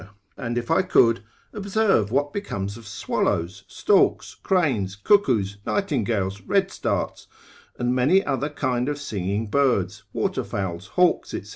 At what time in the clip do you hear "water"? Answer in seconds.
10.11-10.43